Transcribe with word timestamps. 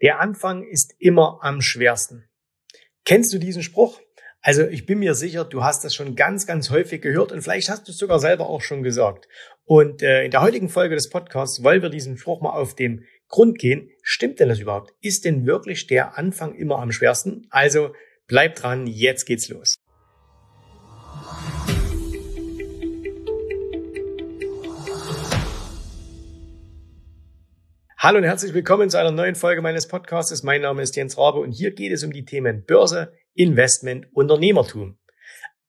Der 0.00 0.20
Anfang 0.20 0.62
ist 0.62 0.94
immer 0.98 1.40
am 1.42 1.60
schwersten. 1.60 2.28
Kennst 3.04 3.32
du 3.32 3.38
diesen 3.38 3.62
Spruch? 3.62 4.00
Also 4.40 4.66
ich 4.66 4.86
bin 4.86 5.00
mir 5.00 5.14
sicher, 5.14 5.44
du 5.44 5.64
hast 5.64 5.84
das 5.84 5.94
schon 5.94 6.14
ganz, 6.14 6.46
ganz 6.46 6.70
häufig 6.70 7.02
gehört 7.02 7.32
und 7.32 7.42
vielleicht 7.42 7.68
hast 7.68 7.88
du 7.88 7.92
es 7.92 7.98
sogar 7.98 8.20
selber 8.20 8.48
auch 8.48 8.60
schon 8.60 8.84
gesagt. 8.84 9.26
Und 9.64 10.02
äh, 10.02 10.24
in 10.24 10.30
der 10.30 10.42
heutigen 10.42 10.68
Folge 10.68 10.94
des 10.94 11.10
Podcasts 11.10 11.64
wollen 11.64 11.82
wir 11.82 11.90
diesen 11.90 12.16
Spruch 12.16 12.40
mal 12.40 12.50
auf 12.50 12.74
den 12.74 13.04
Grund 13.28 13.58
gehen. 13.58 13.90
Stimmt 14.02 14.38
denn 14.38 14.48
das 14.48 14.60
überhaupt? 14.60 14.94
Ist 15.00 15.24
denn 15.24 15.44
wirklich 15.44 15.88
der 15.88 16.16
Anfang 16.16 16.54
immer 16.54 16.78
am 16.78 16.92
schwersten? 16.92 17.46
Also 17.50 17.92
bleib 18.28 18.54
dran, 18.54 18.86
jetzt 18.86 19.26
geht's 19.26 19.48
los. 19.48 19.74
Hallo 28.00 28.18
und 28.18 28.24
herzlich 28.24 28.54
willkommen 28.54 28.90
zu 28.90 28.96
einer 28.96 29.10
neuen 29.10 29.34
Folge 29.34 29.60
meines 29.60 29.88
Podcasts. 29.88 30.44
Mein 30.44 30.60
Name 30.60 30.82
ist 30.82 30.94
Jens 30.94 31.18
Rabe 31.18 31.40
und 31.40 31.50
hier 31.50 31.72
geht 31.72 31.90
es 31.90 32.04
um 32.04 32.12
die 32.12 32.24
Themen 32.24 32.64
Börse, 32.64 33.12
Investment, 33.34 34.06
Unternehmertum. 34.12 35.00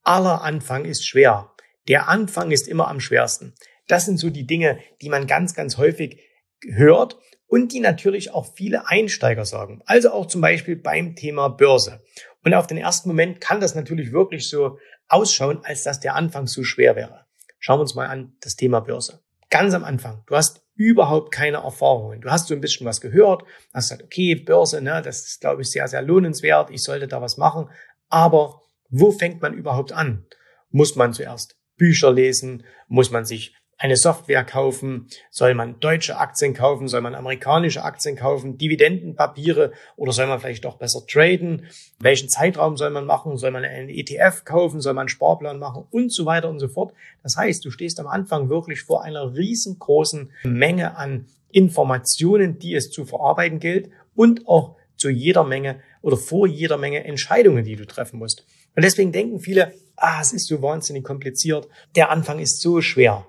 Aller 0.04 0.44
Anfang 0.44 0.86
ist 0.86 1.08
schwer. 1.08 1.56
Der 1.88 2.08
Anfang 2.08 2.52
ist 2.52 2.68
immer 2.68 2.88
am 2.88 3.00
schwersten. 3.00 3.56
Das 3.88 4.06
sind 4.06 4.20
so 4.20 4.30
die 4.30 4.46
Dinge, 4.46 4.78
die 5.02 5.10
man 5.10 5.26
ganz, 5.26 5.56
ganz 5.56 5.78
häufig 5.78 6.20
hört 6.68 7.18
und 7.48 7.74
die 7.74 7.80
natürlich 7.80 8.32
auch 8.32 8.54
viele 8.54 8.88
Einsteiger 8.88 9.46
sagen. 9.46 9.82
Also 9.88 10.12
auch 10.12 10.28
zum 10.28 10.42
Beispiel 10.42 10.76
beim 10.76 11.16
Thema 11.16 11.48
Börse. 11.48 12.04
Und 12.46 12.54
auf 12.54 12.68
den 12.68 12.78
ersten 12.78 13.10
Moment 13.10 13.42
kann 13.42 13.60
das 13.60 13.74
natürlich 13.74 14.12
wirklich 14.12 14.48
so 14.48 14.78
ausschauen, 15.08 15.62
als 15.64 15.82
dass 15.82 16.00
der 16.00 16.14
Anfang 16.14 16.46
so 16.46 16.64
schwer 16.64 16.96
wäre. 16.96 17.26
Schauen 17.58 17.80
wir 17.80 17.82
uns 17.82 17.96
mal 17.96 18.06
an 18.06 18.38
das 18.42 18.56
Thema 18.56 18.82
Börse. 18.82 19.24
Ganz 19.50 19.74
am 19.74 19.84
Anfang. 19.84 20.22
Du 20.28 20.36
hast 20.36 20.62
überhaupt 20.80 21.34
keine 21.34 21.58
Erfahrungen. 21.58 22.22
Du 22.22 22.32
hast 22.32 22.48
so 22.48 22.54
ein 22.54 22.62
bisschen 22.62 22.88
was 22.88 23.02
gehört, 23.02 23.44
hast 23.74 23.90
gesagt, 23.90 24.02
okay, 24.02 24.34
Börse, 24.36 24.82
ne, 24.82 25.02
das 25.04 25.26
ist, 25.26 25.42
glaube 25.42 25.62
ich, 25.62 25.72
sehr, 25.72 25.90
sehr 25.90 26.02
lohnenswert, 26.02 26.72
ich 26.72 26.84
sollte 26.84 27.10
da 27.10 27.22
was 27.22 27.36
machen. 27.36 27.70
Aber 28.08 28.62
wo 28.90 29.12
fängt 29.12 29.42
man 29.42 29.54
überhaupt 29.54 29.92
an? 29.92 30.26
Muss 30.70 30.96
man 30.96 31.14
zuerst 31.14 31.58
Bücher 31.76 32.14
lesen? 32.14 32.64
Muss 32.88 33.12
man 33.12 33.26
sich 33.26 33.54
eine 33.80 33.96
Software 33.96 34.44
kaufen? 34.44 35.08
Soll 35.32 35.56
man 35.56 35.80
deutsche 35.80 36.18
Aktien 36.18 36.54
kaufen? 36.54 36.88
Soll 36.88 37.02
man 37.02 37.16
amerikanische 37.16 37.84
Aktien 37.84 38.16
kaufen? 38.16 38.58
Dividendenpapiere? 38.58 39.72
Oder 39.96 40.12
soll 40.12 40.28
man 40.28 40.40
vielleicht 40.40 40.66
doch 40.66 40.76
besser 40.76 41.08
traden? 41.08 41.66
Welchen 42.00 42.30
Zeitraum 42.30 42.78
soll 42.78 42.92
man 42.92 43.06
machen? 43.06 43.38
Soll 43.38 43.52
man 43.52 43.64
einen 43.64 43.90
ETF 43.90 44.44
kaufen? 44.44 44.82
Soll 44.82 44.94
man 44.94 45.04
einen 45.04 45.10
Sparplan 45.10 45.58
machen? 45.58 45.86
Und 45.90 46.12
so 46.12 46.26
weiter 46.26 46.50
und 46.50 46.60
so 46.60 46.68
fort. 46.68 46.94
Das 47.24 47.38
heißt, 47.38 47.64
du 47.64 47.72
stehst 47.72 48.00
am 48.00 48.08
Anfang 48.08 48.50
wirklich 48.50 48.84
vor 48.84 49.04
einer 49.04 49.34
riesengroßen 49.34 50.30
Menge 50.44 50.98
an 50.98 51.26
Informationen, 51.52 52.60
die 52.60 52.76
es 52.76 52.92
zu 52.92 53.06
verarbeiten 53.06 53.60
gilt 53.60 53.90
und 54.14 54.48
auch 54.48 54.76
zu 54.98 55.10
jeder 55.10 55.46
Menge 55.46 55.80
oder 56.02 56.18
vor 56.18 56.46
jeder 56.46 56.78
Menge 56.78 57.06
Entscheidungen, 57.06 57.64
die 57.64 57.78
du 57.78 57.88
treffen 57.88 58.20
musst. 58.20 58.46
Und 58.76 58.84
deswegen 58.84 59.14
denken 59.14 59.40
viele, 59.40 59.74
ah, 59.96 60.20
es 60.22 60.34
ist 60.34 60.48
so 60.48 60.62
wahnsinnig 60.62 61.06
kompliziert. 61.06 61.70
Der 61.96 62.12
Anfang 62.12 62.40
ist 62.40 62.62
so 62.62 62.82
schwer. 62.82 63.26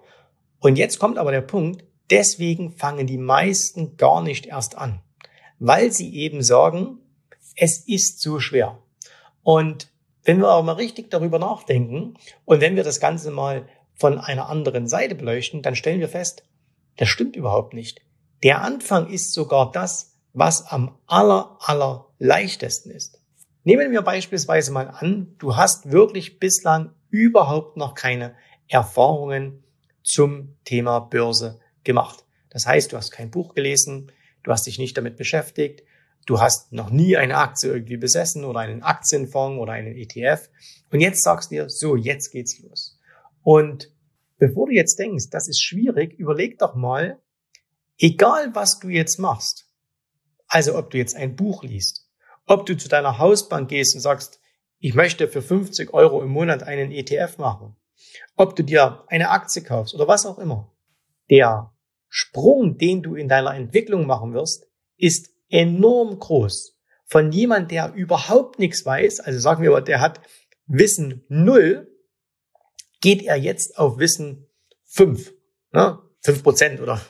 Und 0.61 0.77
jetzt 0.77 0.98
kommt 0.98 1.19
aber 1.19 1.33
der 1.33 1.41
Punkt, 1.41 1.84
deswegen 2.11 2.72
fangen 2.72 3.06
die 3.06 3.19
meisten 3.19 3.97
gar 3.97 4.22
nicht 4.22 4.47
erst 4.47 4.77
an, 4.77 5.00
weil 5.58 5.91
sie 5.91 6.14
eben 6.14 6.42
sagen, 6.42 6.98
es 7.56 7.78
ist 7.78 8.20
zu 8.20 8.41
schwer. 8.41 8.78
Und 9.42 9.89
wenn 10.22 10.39
wir 10.39 10.48
aber 10.48 10.62
mal 10.62 10.72
richtig 10.72 11.11
darüber 11.11 11.39
nachdenken 11.39 12.14
und 12.44 12.61
wenn 12.61 12.77
wir 12.77 12.84
das 12.84 13.00
Ganze 13.00 13.30
mal 13.30 13.67
von 13.94 14.19
einer 14.19 14.48
anderen 14.48 14.86
Seite 14.86 15.14
beleuchten, 15.14 15.62
dann 15.62 15.75
stellen 15.75 16.00
wir 16.00 16.08
fest, 16.08 16.44
das 16.97 17.08
stimmt 17.08 17.36
überhaupt 17.36 17.74
nicht. 17.74 18.02
Der 18.42 18.62
Anfang 18.62 19.08
ist 19.08 19.33
sogar 19.33 19.72
das, 19.72 20.19
was 20.33 20.67
am 20.67 20.97
aller, 21.06 21.56
aller 21.61 22.06
leichtesten 22.19 22.91
ist. 22.91 23.20
Nehmen 23.64 23.92
wir 23.92 24.02
beispielsweise 24.02 24.72
mal 24.72 24.89
an, 24.89 25.34
du 25.39 25.56
hast 25.56 25.91
wirklich 25.91 26.39
bislang 26.39 26.92
überhaupt 27.11 27.77
noch 27.77 27.95
keine 27.95 28.35
Erfahrungen 28.68 29.64
zum 30.02 30.56
Thema 30.64 31.00
Börse 31.00 31.61
gemacht. 31.84 32.24
Das 32.50 32.66
heißt, 32.66 32.92
du 32.92 32.96
hast 32.96 33.11
kein 33.11 33.30
Buch 33.30 33.55
gelesen, 33.55 34.12
du 34.42 34.50
hast 34.50 34.66
dich 34.66 34.78
nicht 34.78 34.96
damit 34.96 35.16
beschäftigt, 35.16 35.83
du 36.27 36.40
hast 36.40 36.72
noch 36.72 36.90
nie 36.90 37.16
eine 37.16 37.36
Aktie 37.36 37.70
irgendwie 37.70 37.96
besessen 37.96 38.44
oder 38.44 38.61
einen 38.61 38.83
Aktienfonds 38.83 39.61
oder 39.61 39.72
einen 39.72 39.96
ETF. 39.96 40.48
Und 40.90 41.00
jetzt 41.00 41.22
sagst 41.22 41.50
du 41.50 41.56
dir, 41.56 41.70
so, 41.70 41.96
jetzt 41.96 42.30
geht's 42.30 42.58
los. 42.61 42.98
Und 43.42 43.92
bevor 44.38 44.66
du 44.66 44.72
jetzt 44.72 44.98
denkst, 44.98 45.30
das 45.30 45.48
ist 45.48 45.62
schwierig, 45.62 46.18
überleg 46.18 46.58
doch 46.58 46.74
mal, 46.74 47.18
egal 47.98 48.55
was 48.55 48.80
du 48.80 48.88
jetzt 48.88 49.18
machst, 49.18 49.67
also 50.48 50.77
ob 50.77 50.90
du 50.90 50.98
jetzt 50.98 51.14
ein 51.14 51.36
Buch 51.36 51.62
liest, 51.62 52.08
ob 52.46 52.67
du 52.67 52.77
zu 52.77 52.88
deiner 52.88 53.18
Hausbank 53.18 53.68
gehst 53.68 53.94
und 53.94 54.00
sagst, 54.00 54.40
ich 54.80 54.94
möchte 54.94 55.28
für 55.28 55.42
50 55.42 55.92
Euro 55.92 56.22
im 56.22 56.30
Monat 56.30 56.62
einen 56.62 56.90
ETF 56.90 57.38
machen, 57.38 57.77
ob 58.37 58.57
du 58.57 58.65
dir 58.65 59.05
eine 59.09 59.31
Aktie 59.31 59.63
kaufst 59.63 59.95
oder 59.95 60.09
was 60.09 60.27
auch 60.27 60.39
immer, 60.39 60.73
der 61.31 61.73
Sprung, 62.09 62.77
den 62.77 63.03
du 63.03 63.15
in 63.15 63.29
deiner 63.29 63.55
Entwicklung 63.55 64.07
machen 64.07 64.35
wirst, 64.35 64.67
ist 64.97 65.31
enorm 65.48 66.19
groß. 66.19 66.77
Von 67.07 67.33
jemand, 67.33 67.71
der 67.71 67.93
überhaupt 67.95 68.59
nichts 68.59 68.85
weiß, 68.85 69.21
also 69.21 69.39
sagen 69.39 69.63
wir 69.63 69.71
mal, 69.71 69.81
der 69.81 70.01
hat 70.01 70.21
Wissen 70.67 71.25
null, 71.29 71.89
geht 73.01 73.23
er 73.23 73.37
jetzt 73.37 73.79
auf 73.79 73.98
Wissen 73.98 74.47
fünf, 74.85 75.33
ne? 75.73 75.98
fünf 76.21 76.42
Prozent 76.42 76.81
oder 76.81 77.01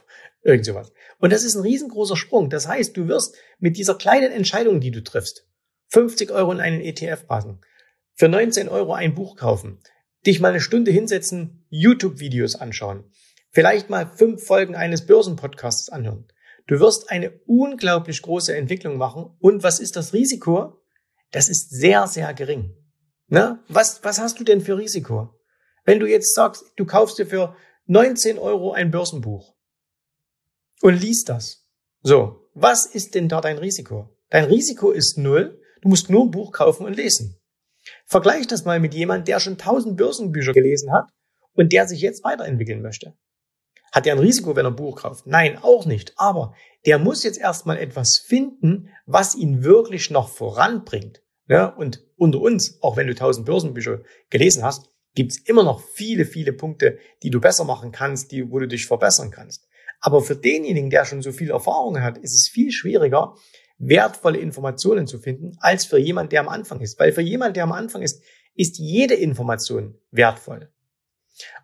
irgend 0.42 0.64
sowas. 0.64 0.92
Und 1.18 1.32
das 1.32 1.44
ist 1.44 1.54
ein 1.54 1.62
riesengroßer 1.62 2.16
Sprung. 2.16 2.48
Das 2.48 2.66
heißt, 2.66 2.96
du 2.96 3.08
wirst 3.08 3.36
mit 3.58 3.76
dieser 3.76 3.94
kleinen 3.94 4.32
Entscheidung, 4.32 4.80
die 4.80 4.90
du 4.90 5.02
triffst, 5.02 5.46
50 5.88 6.30
Euro 6.30 6.52
in 6.52 6.60
einen 6.60 6.80
ETF 6.80 7.26
passen, 7.26 7.60
für 8.14 8.28
19 8.28 8.68
Euro 8.68 8.92
ein 8.94 9.14
Buch 9.14 9.36
kaufen, 9.36 9.80
dich 10.26 10.40
mal 10.40 10.48
eine 10.48 10.60
Stunde 10.60 10.90
hinsetzen, 10.90 11.64
YouTube-Videos 11.70 12.56
anschauen, 12.56 13.04
vielleicht 13.50 13.90
mal 13.90 14.06
fünf 14.06 14.44
Folgen 14.44 14.74
eines 14.74 15.06
Börsenpodcasts 15.06 15.88
anhören. 15.88 16.26
Du 16.66 16.78
wirst 16.78 17.10
eine 17.10 17.32
unglaublich 17.46 18.22
große 18.22 18.54
Entwicklung 18.56 18.96
machen. 18.96 19.36
Und 19.40 19.64
was 19.64 19.80
ist 19.80 19.96
das 19.96 20.12
Risiko? 20.12 20.80
Das 21.32 21.48
ist 21.48 21.70
sehr, 21.70 22.06
sehr 22.06 22.32
gering. 22.32 22.76
Na, 23.26 23.62
was, 23.68 24.04
was 24.04 24.20
hast 24.20 24.38
du 24.38 24.44
denn 24.44 24.60
für 24.60 24.78
Risiko? 24.78 25.34
Wenn 25.84 25.98
du 25.98 26.06
jetzt 26.06 26.34
sagst, 26.34 26.64
du 26.76 26.84
kaufst 26.84 27.18
dir 27.18 27.26
für 27.26 27.56
19 27.86 28.38
Euro 28.38 28.72
ein 28.72 28.92
Börsenbuch 28.92 29.56
und 30.82 31.00
liest 31.00 31.28
das. 31.28 31.66
So, 32.02 32.48
was 32.54 32.86
ist 32.86 33.16
denn 33.16 33.28
da 33.28 33.40
dein 33.40 33.58
Risiko? 33.58 34.16
Dein 34.28 34.44
Risiko 34.44 34.92
ist 34.92 35.18
null. 35.18 35.60
Du 35.82 35.88
musst 35.88 36.08
nur 36.08 36.24
ein 36.24 36.30
Buch 36.30 36.52
kaufen 36.52 36.86
und 36.86 36.94
lesen. 36.94 37.39
Vergleich 38.10 38.48
das 38.48 38.64
mal 38.64 38.80
mit 38.80 38.92
jemand, 38.92 39.28
der 39.28 39.38
schon 39.38 39.56
tausend 39.56 39.96
Börsenbücher 39.96 40.52
gelesen 40.52 40.92
hat 40.92 41.10
und 41.52 41.72
der 41.72 41.86
sich 41.86 42.00
jetzt 42.00 42.24
weiterentwickeln 42.24 42.82
möchte. 42.82 43.14
Hat 43.92 44.04
er 44.04 44.14
ein 44.14 44.18
Risiko, 44.18 44.56
wenn 44.56 44.66
er 44.66 44.72
ein 44.72 44.76
Buch 44.76 45.02
kauft? 45.02 45.28
Nein, 45.28 45.58
auch 45.62 45.86
nicht. 45.86 46.12
Aber 46.16 46.56
der 46.86 46.98
muss 46.98 47.22
jetzt 47.22 47.38
erstmal 47.38 47.78
etwas 47.78 48.18
finden, 48.18 48.88
was 49.06 49.36
ihn 49.36 49.62
wirklich 49.62 50.10
noch 50.10 50.28
voranbringt. 50.28 51.22
Ja, 51.46 51.66
und 51.66 52.04
unter 52.16 52.40
uns, 52.40 52.82
auch 52.82 52.96
wenn 52.96 53.06
du 53.06 53.14
tausend 53.14 53.46
Börsenbücher 53.46 54.00
gelesen 54.28 54.64
hast, 54.64 54.88
gibt's 55.14 55.38
immer 55.38 55.62
noch 55.62 55.80
viele, 55.80 56.24
viele 56.24 56.52
Punkte, 56.52 56.98
die 57.22 57.30
du 57.30 57.40
besser 57.40 57.62
machen 57.62 57.92
kannst, 57.92 58.32
die, 58.32 58.50
wo 58.50 58.58
du 58.58 58.66
dich 58.66 58.86
verbessern 58.86 59.30
kannst. 59.30 59.68
Aber 60.00 60.20
für 60.20 60.34
denjenigen, 60.34 60.90
der 60.90 61.04
schon 61.04 61.22
so 61.22 61.30
viel 61.30 61.50
Erfahrung 61.50 62.02
hat, 62.02 62.18
ist 62.18 62.34
es 62.34 62.48
viel 62.48 62.72
schwieriger, 62.72 63.36
wertvolle 63.80 64.38
Informationen 64.38 65.06
zu 65.06 65.18
finden, 65.18 65.56
als 65.58 65.86
für 65.86 65.98
jemand, 65.98 66.32
der 66.32 66.40
am 66.40 66.48
Anfang 66.48 66.80
ist. 66.80 67.00
Weil 67.00 67.12
für 67.12 67.22
jemand, 67.22 67.56
der 67.56 67.64
am 67.64 67.72
Anfang 67.72 68.02
ist, 68.02 68.22
ist 68.54 68.78
jede 68.78 69.14
Information 69.14 69.98
wertvoll. 70.10 70.70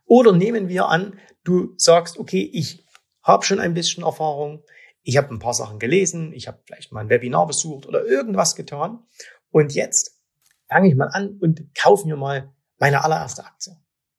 Oder 0.06 0.32
nehmen 0.32 0.68
wir 0.68 0.88
an, 0.88 1.18
du 1.44 1.74
sagst, 1.76 2.18
okay, 2.18 2.50
ich 2.52 2.84
habe 3.22 3.44
schon 3.44 3.60
ein 3.60 3.74
bisschen 3.74 4.02
Erfahrung, 4.02 4.64
ich 5.02 5.16
habe 5.16 5.32
ein 5.32 5.38
paar 5.38 5.54
Sachen 5.54 5.78
gelesen, 5.78 6.32
ich 6.32 6.48
habe 6.48 6.58
vielleicht 6.64 6.90
mal 6.90 7.00
ein 7.00 7.10
Webinar 7.10 7.46
besucht 7.46 7.86
oder 7.86 8.04
irgendwas 8.04 8.56
getan 8.56 9.04
und 9.50 9.74
jetzt 9.74 10.18
fange 10.68 10.88
ich 10.88 10.96
mal 10.96 11.08
an 11.08 11.38
und 11.40 11.74
kaufe 11.74 12.06
mir 12.06 12.16
mal 12.16 12.52
meine 12.78 13.04
allererste 13.04 13.44
Aktie. 13.44 13.76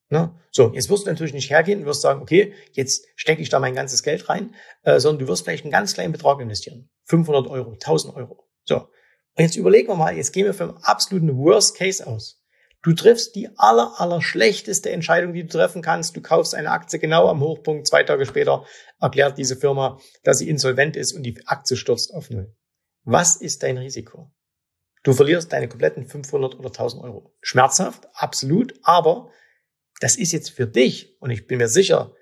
Ne? 0.09 0.33
So, 0.51 0.73
jetzt 0.73 0.89
wirst 0.89 1.05
du 1.05 1.09
natürlich 1.09 1.33
nicht 1.33 1.49
hergehen 1.49 1.81
und 1.81 1.85
wirst 1.85 2.01
sagen, 2.01 2.21
okay, 2.21 2.53
jetzt 2.71 3.05
stecke 3.15 3.41
ich 3.41 3.49
da 3.49 3.59
mein 3.59 3.75
ganzes 3.75 4.03
Geld 4.03 4.29
rein, 4.29 4.55
äh, 4.83 4.99
sondern 4.99 5.25
du 5.25 5.27
wirst 5.27 5.43
vielleicht 5.43 5.65
einen 5.65 5.71
ganz 5.71 5.93
kleinen 5.93 6.13
Betrag 6.13 6.39
investieren. 6.39 6.89
500 7.05 7.47
Euro, 7.47 7.71
1000 7.73 8.15
Euro. 8.15 8.47
So. 8.63 8.77
Und 8.77 9.43
jetzt 9.43 9.55
überlegen 9.55 9.89
wir 9.89 9.95
mal, 9.95 10.15
jetzt 10.15 10.31
gehen 10.31 10.45
wir 10.45 10.53
vom 10.53 10.77
absoluten 10.77 11.37
Worst 11.37 11.77
Case 11.77 12.05
aus. 12.07 12.41
Du 12.83 12.93
triffst 12.93 13.35
die 13.35 13.49
aller, 13.57 13.99
aller 13.99 14.21
schlechteste 14.21 14.91
Entscheidung, 14.91 15.33
die 15.33 15.43
du 15.43 15.49
treffen 15.49 15.81
kannst. 15.81 16.15
Du 16.15 16.21
kaufst 16.21 16.55
eine 16.55 16.71
Aktie 16.71 16.99
genau 16.99 17.27
am 17.27 17.41
Hochpunkt. 17.41 17.85
Zwei 17.85 18.03
Tage 18.03 18.25
später 18.25 18.65
erklärt 19.01 19.37
diese 19.37 19.57
Firma, 19.57 19.99
dass 20.23 20.37
sie 20.37 20.47
insolvent 20.47 20.95
ist 20.95 21.13
und 21.13 21.23
die 21.23 21.37
Aktie 21.47 21.75
stürzt 21.75 22.13
auf 22.13 22.29
Null. 22.29 22.55
Was 23.03 23.35
ist 23.35 23.63
dein 23.63 23.77
Risiko? 23.77 24.31
Du 25.03 25.13
verlierst 25.13 25.51
deine 25.51 25.67
kompletten 25.67 26.05
500 26.05 26.55
oder 26.55 26.67
1000 26.67 27.03
Euro. 27.03 27.33
Schmerzhaft, 27.41 28.07
absolut, 28.13 28.73
aber 28.83 29.31
das 29.99 30.15
ist 30.15 30.31
jetzt 30.31 30.51
für 30.51 30.67
dich, 30.67 31.15
und 31.19 31.31
ich 31.31 31.47
bin 31.47 31.57
mir 31.57 31.69
sicher, 31.69 32.15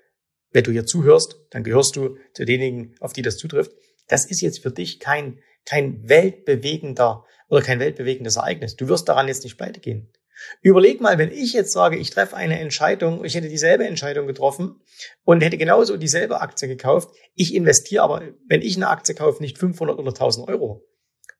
wenn 0.52 0.64
du 0.64 0.72
hier 0.72 0.86
zuhörst, 0.86 1.36
dann 1.50 1.64
gehörst 1.64 1.96
du 1.96 2.16
zu 2.32 2.44
denjenigen, 2.44 2.94
auf 3.00 3.12
die 3.12 3.22
das 3.22 3.36
zutrifft. 3.36 3.72
Das 4.08 4.24
ist 4.24 4.40
jetzt 4.40 4.60
für 4.60 4.70
dich 4.70 5.00
kein, 5.00 5.40
kein 5.64 6.08
weltbewegender 6.08 7.24
oder 7.48 7.62
kein 7.62 7.80
weltbewegendes 7.80 8.36
Ereignis. 8.36 8.76
Du 8.76 8.88
wirst 8.88 9.08
daran 9.08 9.28
jetzt 9.28 9.44
nicht 9.44 9.58
pleite 9.58 9.80
gehen. 9.80 10.12
Überleg 10.60 11.00
mal, 11.00 11.18
wenn 11.18 11.30
ich 11.30 11.52
jetzt 11.54 11.72
sage, 11.72 11.96
ich 11.96 12.10
treffe 12.10 12.36
eine 12.36 12.58
Entscheidung, 12.58 13.24
ich 13.24 13.34
hätte 13.34 13.48
dieselbe 13.48 13.86
Entscheidung 13.86 14.26
getroffen 14.26 14.80
und 15.24 15.42
hätte 15.42 15.56
genauso 15.56 15.96
dieselbe 15.96 16.40
Aktie 16.40 16.68
gekauft. 16.68 17.10
Ich 17.34 17.54
investiere 17.54 18.02
aber, 18.02 18.22
wenn 18.46 18.62
ich 18.62 18.76
eine 18.76 18.88
Aktie 18.88 19.14
kaufe, 19.14 19.42
nicht 19.42 19.58
500 19.58 19.98
oder 19.98 20.10
1000 20.10 20.48
Euro, 20.48 20.86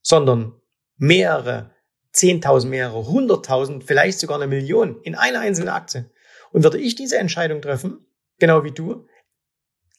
sondern 0.00 0.60
mehrere, 0.96 1.72
10.000, 2.14 2.66
mehrere, 2.66 3.00
100.000, 3.00 3.82
vielleicht 3.82 4.18
sogar 4.18 4.38
eine 4.38 4.46
Million 4.46 5.00
in 5.02 5.14
eine 5.14 5.40
einzelne 5.40 5.74
Aktie. 5.74 6.10
Und 6.56 6.62
würde 6.62 6.78
ich 6.78 6.94
diese 6.94 7.18
Entscheidung 7.18 7.60
treffen, 7.60 8.06
genau 8.38 8.64
wie 8.64 8.70
du, 8.70 9.06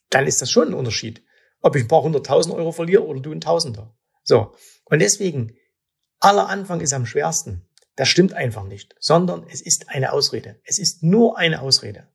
dann 0.09 0.25
ist 0.25 0.41
das 0.41 0.49
schon 0.49 0.69
ein 0.69 0.73
Unterschied. 0.73 1.23
Ob 1.61 1.75
ich 1.75 1.83
ein 1.83 1.87
paar 1.87 2.01
hunderttausend 2.01 2.55
Euro 2.55 2.71
verliere 2.71 3.05
oder 3.05 3.19
du 3.19 3.31
ein 3.31 3.41
Tausender. 3.41 3.95
So. 4.23 4.55
Und 4.85 4.97
deswegen, 4.97 5.55
aller 6.19 6.49
Anfang 6.49 6.81
ist 6.81 6.93
am 6.93 7.05
schwersten. 7.05 7.69
Das 7.95 8.09
stimmt 8.09 8.33
einfach 8.33 8.63
nicht, 8.63 8.95
sondern 8.99 9.45
es 9.47 9.61
ist 9.61 9.89
eine 9.89 10.11
Ausrede. 10.13 10.59
Es 10.63 10.79
ist 10.79 11.03
nur 11.03 11.37
eine 11.37 11.61
Ausrede. 11.61 12.07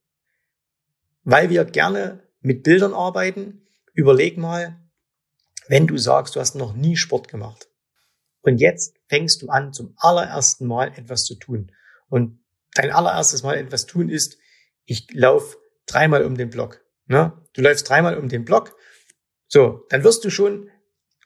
Weil 1.22 1.48
wir 1.48 1.64
gerne 1.64 2.28
mit 2.40 2.64
Bildern 2.64 2.94
arbeiten, 2.94 3.64
überleg 3.94 4.38
mal, 4.38 4.76
wenn 5.68 5.86
du 5.86 5.96
sagst, 5.98 6.34
du 6.34 6.40
hast 6.40 6.56
noch 6.56 6.72
nie 6.72 6.96
Sport 6.96 7.28
gemacht 7.28 7.68
und 8.40 8.58
jetzt 8.58 8.96
fängst 9.06 9.40
du 9.40 9.50
an, 9.50 9.72
zum 9.72 9.94
allerersten 9.98 10.66
Mal 10.66 10.88
etwas 10.96 11.26
zu 11.26 11.36
tun. 11.36 11.70
Und 12.08 12.41
dein 12.74 12.90
allererstes 12.90 13.42
Mal 13.42 13.56
etwas 13.56 13.86
tun 13.86 14.08
ist, 14.08 14.38
ich 14.84 15.06
laufe 15.12 15.56
dreimal 15.86 16.24
um 16.24 16.36
den 16.36 16.50
Block. 16.50 16.80
Ne? 17.06 17.32
Du 17.54 17.62
läufst 17.62 17.88
dreimal 17.88 18.16
um 18.16 18.28
den 18.28 18.44
Block. 18.44 18.76
So, 19.48 19.86
dann 19.90 20.04
wirst 20.04 20.24
du 20.24 20.30
schon 20.30 20.70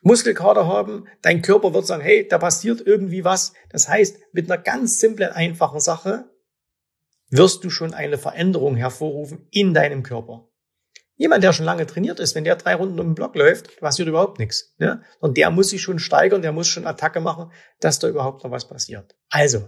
Muskelkater 0.01 0.67
haben, 0.67 1.07
dein 1.21 1.41
Körper 1.41 1.73
wird 1.73 1.85
sagen, 1.85 2.03
hey, 2.03 2.27
da 2.27 2.37
passiert 2.37 2.81
irgendwie 2.85 3.23
was. 3.23 3.53
Das 3.69 3.89
heißt, 3.89 4.19
mit 4.31 4.49
einer 4.49 4.61
ganz 4.61 4.99
simplen, 4.99 5.31
einfachen 5.31 5.79
Sache 5.79 6.29
wirst 7.29 7.63
du 7.63 7.69
schon 7.69 7.93
eine 7.93 8.17
Veränderung 8.17 8.75
hervorrufen 8.75 9.47
in 9.51 9.73
deinem 9.73 10.03
Körper. 10.03 10.49
Jemand, 11.15 11.43
der 11.43 11.51
schon 11.51 11.65
lange 11.65 11.87
trainiert 11.87 12.19
ist, 12.19 12.35
wenn 12.35 12.43
der 12.43 12.57
drei 12.57 12.75
Runden 12.75 12.99
um 12.99 13.07
den 13.07 13.15
Block 13.15 13.35
läuft, 13.35 13.79
passiert 13.79 14.07
überhaupt 14.07 14.37
nichts. 14.37 14.75
Ne? 14.77 15.01
Und 15.19 15.35
der 15.35 15.49
muss 15.49 15.69
sich 15.69 15.81
schon 15.81 15.97
steigern, 15.97 16.43
der 16.43 16.51
muss 16.51 16.67
schon 16.67 16.85
Attacke 16.85 17.19
machen, 17.19 17.51
dass 17.79 17.97
da 17.97 18.07
überhaupt 18.07 18.43
noch 18.43 18.51
was 18.51 18.67
passiert. 18.67 19.15
Also, 19.29 19.67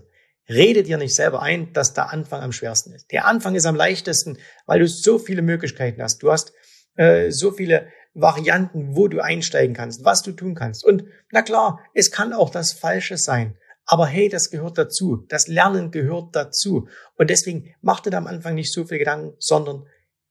rede 0.49 0.83
dir 0.83 0.97
nicht 0.97 1.15
selber 1.15 1.41
ein, 1.41 1.73
dass 1.73 1.93
der 1.93 2.11
Anfang 2.11 2.41
am 2.41 2.51
schwersten 2.51 2.91
ist. 2.93 3.11
Der 3.11 3.25
Anfang 3.25 3.55
ist 3.55 3.65
am 3.65 3.75
leichtesten, 3.75 4.37
weil 4.65 4.79
du 4.79 4.87
so 4.87 5.19
viele 5.19 5.41
Möglichkeiten 5.41 6.01
hast. 6.01 6.23
Du 6.23 6.31
hast 6.31 6.53
äh, 6.95 7.31
so 7.31 7.51
viele 7.51 7.87
Varianten, 8.13 8.95
wo 8.95 9.07
du 9.07 9.21
einsteigen 9.21 9.75
kannst, 9.75 10.03
was 10.03 10.23
du 10.23 10.31
tun 10.31 10.55
kannst. 10.55 10.83
Und 10.83 11.05
na 11.31 11.41
klar, 11.41 11.79
es 11.93 12.11
kann 12.11 12.33
auch 12.33 12.49
das 12.49 12.73
Falsche 12.73 13.17
sein. 13.17 13.57
Aber 13.85 14.05
hey, 14.05 14.29
das 14.29 14.51
gehört 14.51 14.77
dazu. 14.77 15.25
Das 15.29 15.47
Lernen 15.47 15.91
gehört 15.91 16.35
dazu. 16.35 16.87
Und 17.15 17.29
deswegen 17.29 17.73
mach 17.81 18.01
dir 18.01 18.11
da 18.11 18.17
am 18.17 18.27
Anfang 18.27 18.55
nicht 18.55 18.71
so 18.71 18.85
viel 18.85 18.99
Gedanken, 18.99 19.35
sondern 19.39 19.87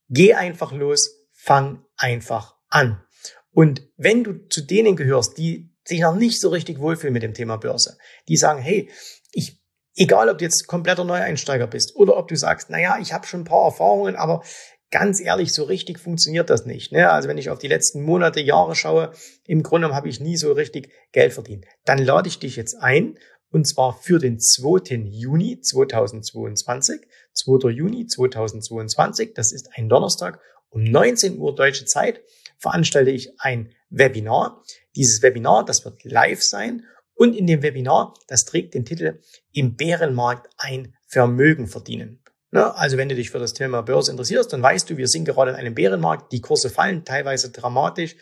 geh 0.08 0.34
einfach 0.34 0.72
los, 0.72 1.26
fang 1.32 1.84
einfach 1.96 2.56
an. 2.68 3.02
Und 3.50 3.82
wenn 3.96 4.22
du 4.22 4.46
zu 4.48 4.60
denen 4.60 4.94
gehörst, 4.94 5.38
die 5.38 5.74
sich 5.84 6.00
noch 6.00 6.14
nicht 6.14 6.40
so 6.40 6.50
richtig 6.50 6.78
wohlfühlen 6.78 7.14
mit 7.14 7.22
dem 7.22 7.34
Thema 7.34 7.56
Börse, 7.56 7.98
die 8.28 8.36
sagen, 8.36 8.60
hey, 8.60 8.90
ich, 9.32 9.57
egal 9.98 10.28
ob 10.28 10.38
du 10.38 10.44
jetzt 10.44 10.66
kompletter 10.66 11.04
Neueinsteiger 11.04 11.66
bist 11.66 11.96
oder 11.96 12.16
ob 12.16 12.28
du 12.28 12.36
sagst, 12.36 12.70
naja, 12.70 12.98
ich 13.00 13.12
habe 13.12 13.26
schon 13.26 13.40
ein 13.40 13.44
paar 13.44 13.66
Erfahrungen, 13.66 14.16
aber 14.16 14.42
ganz 14.90 15.20
ehrlich, 15.20 15.52
so 15.52 15.64
richtig 15.64 15.98
funktioniert 15.98 16.48
das 16.48 16.64
nicht. 16.64 16.92
Ne? 16.92 17.10
Also 17.10 17.28
wenn 17.28 17.38
ich 17.38 17.50
auf 17.50 17.58
die 17.58 17.68
letzten 17.68 18.02
Monate, 18.02 18.40
Jahre 18.40 18.74
schaue, 18.74 19.12
im 19.44 19.62
Grunde 19.62 19.94
habe 19.94 20.08
ich 20.08 20.20
nie 20.20 20.36
so 20.36 20.52
richtig 20.52 20.92
Geld 21.12 21.32
verdient. 21.32 21.66
Dann 21.84 21.98
lade 21.98 22.28
ich 22.28 22.38
dich 22.38 22.56
jetzt 22.56 22.74
ein, 22.80 23.18
und 23.50 23.66
zwar 23.66 23.98
für 24.00 24.18
den 24.18 24.38
2. 24.38 25.06
Juni 25.06 25.60
2022. 25.60 27.00
2. 27.32 27.70
Juni 27.70 28.06
2022, 28.06 29.34
das 29.34 29.52
ist 29.52 29.70
ein 29.74 29.88
Donnerstag, 29.88 30.40
um 30.70 30.84
19 30.84 31.38
Uhr 31.38 31.54
deutsche 31.54 31.86
Zeit, 31.86 32.20
veranstalte 32.58 33.10
ich 33.10 33.30
ein 33.40 33.72
Webinar. 33.88 34.62
Dieses 34.96 35.22
Webinar, 35.22 35.64
das 35.64 35.84
wird 35.84 36.04
live 36.04 36.42
sein 36.42 36.84
und 37.18 37.34
in 37.34 37.48
dem 37.48 37.62
Webinar, 37.62 38.14
das 38.28 38.44
trägt 38.44 38.74
den 38.74 38.84
Titel 38.84 39.20
Im 39.52 39.76
Bärenmarkt 39.76 40.48
ein 40.56 40.94
Vermögen 41.08 41.66
verdienen. 41.66 42.22
Ne? 42.52 42.74
Also 42.76 42.96
wenn 42.96 43.08
du 43.08 43.16
dich 43.16 43.30
für 43.30 43.40
das 43.40 43.54
Thema 43.54 43.82
Börse 43.82 44.12
interessierst, 44.12 44.52
dann 44.52 44.62
weißt 44.62 44.88
du, 44.88 44.96
wir 44.96 45.08
sind 45.08 45.24
gerade 45.24 45.50
in 45.50 45.56
einem 45.56 45.74
Bärenmarkt, 45.74 46.32
die 46.32 46.40
Kurse 46.40 46.70
fallen 46.70 47.04
teilweise 47.04 47.50
dramatisch. 47.50 48.14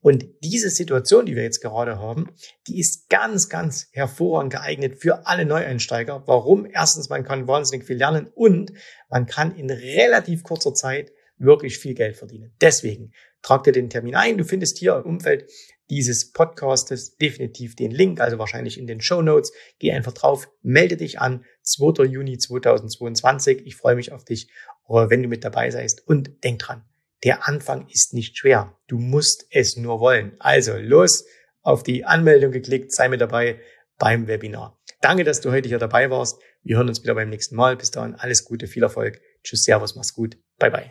Und 0.00 0.26
diese 0.42 0.70
Situation, 0.70 1.26
die 1.26 1.34
wir 1.34 1.42
jetzt 1.42 1.62
gerade 1.62 1.98
haben, 1.98 2.28
die 2.68 2.78
ist 2.78 3.08
ganz, 3.08 3.48
ganz 3.48 3.88
hervorragend 3.90 4.52
geeignet 4.52 5.00
für 5.00 5.26
alle 5.26 5.46
Neueinsteiger. 5.46 6.22
Warum? 6.26 6.66
Erstens, 6.70 7.08
man 7.08 7.24
kann 7.24 7.48
wahnsinnig 7.48 7.86
viel 7.86 7.96
lernen 7.96 8.30
und 8.34 8.72
man 9.08 9.26
kann 9.26 9.56
in 9.56 9.70
relativ 9.70 10.44
kurzer 10.44 10.74
Zeit 10.74 11.10
wirklich 11.36 11.78
viel 11.78 11.94
Geld 11.94 12.16
verdienen. 12.16 12.54
Deswegen 12.60 13.12
trag 13.42 13.64
dir 13.64 13.72
den 13.72 13.90
Termin 13.90 14.14
ein. 14.14 14.38
Du 14.38 14.44
findest 14.44 14.78
hier 14.78 14.96
im 14.96 15.04
Umfeld 15.04 15.50
dieses 15.90 16.32
Podcastes 16.32 17.16
definitiv 17.16 17.76
den 17.76 17.90
Link, 17.90 18.20
also 18.20 18.38
wahrscheinlich 18.38 18.78
in 18.78 18.86
den 18.86 19.00
Show 19.00 19.20
Notes. 19.20 19.52
Geh 19.78 19.92
einfach 19.92 20.12
drauf, 20.12 20.48
melde 20.62 20.96
dich 20.96 21.20
an, 21.20 21.44
2. 21.62 22.04
Juni 22.04 22.38
2022. 22.38 23.66
Ich 23.66 23.76
freue 23.76 23.96
mich 23.96 24.12
auf 24.12 24.24
dich, 24.24 24.48
wenn 24.88 25.22
du 25.22 25.28
mit 25.28 25.44
dabei 25.44 25.70
seist. 25.70 26.06
Und 26.06 26.42
denk 26.44 26.60
dran, 26.60 26.84
der 27.22 27.46
Anfang 27.46 27.88
ist 27.88 28.14
nicht 28.14 28.38
schwer. 28.38 28.78
Du 28.86 28.98
musst 28.98 29.46
es 29.50 29.76
nur 29.76 30.00
wollen. 30.00 30.36
Also 30.38 30.76
los, 30.76 31.24
auf 31.62 31.82
die 31.82 32.04
Anmeldung 32.04 32.52
geklickt, 32.52 32.92
sei 32.92 33.08
mit 33.08 33.20
dabei 33.20 33.60
beim 33.98 34.26
Webinar. 34.26 34.78
Danke, 35.00 35.24
dass 35.24 35.40
du 35.40 35.50
heute 35.50 35.68
hier 35.68 35.78
dabei 35.78 36.10
warst. 36.10 36.40
Wir 36.62 36.76
hören 36.76 36.88
uns 36.88 37.02
wieder 37.02 37.14
beim 37.14 37.28
nächsten 37.28 37.56
Mal. 37.56 37.76
Bis 37.76 37.90
dahin 37.90 38.14
alles 38.14 38.44
Gute, 38.44 38.66
viel 38.66 38.82
Erfolg. 38.82 39.20
Tschüss, 39.42 39.64
Servus, 39.64 39.96
mach's 39.96 40.14
gut. 40.14 40.38
Bye, 40.58 40.70
bye. 40.70 40.90